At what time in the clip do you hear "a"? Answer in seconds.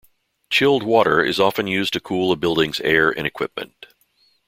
2.31-2.35